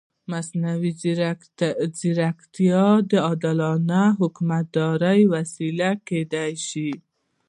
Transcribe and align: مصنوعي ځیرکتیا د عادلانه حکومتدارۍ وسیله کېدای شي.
مصنوعي 0.31 0.91
ځیرکتیا 1.99 2.85
د 3.11 3.11
عادلانه 3.27 4.01
حکومتدارۍ 4.19 5.21
وسیله 5.35 5.89
کېدای 6.07 6.51
شي. 6.67 6.91